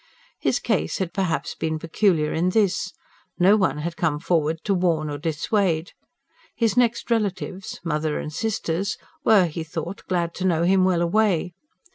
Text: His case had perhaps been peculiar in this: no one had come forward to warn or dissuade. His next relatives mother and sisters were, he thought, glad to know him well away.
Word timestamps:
His 0.39 0.57
case 0.57 0.97
had 0.97 1.13
perhaps 1.13 1.53
been 1.53 1.77
peculiar 1.77 2.33
in 2.33 2.49
this: 2.49 2.91
no 3.37 3.55
one 3.55 3.77
had 3.77 3.95
come 3.95 4.17
forward 4.17 4.59
to 4.63 4.73
warn 4.73 5.11
or 5.11 5.19
dissuade. 5.19 5.91
His 6.55 6.75
next 6.75 7.11
relatives 7.11 7.79
mother 7.83 8.17
and 8.19 8.33
sisters 8.33 8.97
were, 9.23 9.45
he 9.45 9.63
thought, 9.63 10.01
glad 10.07 10.33
to 10.37 10.45
know 10.47 10.63
him 10.63 10.85
well 10.85 11.03
away. 11.03 11.53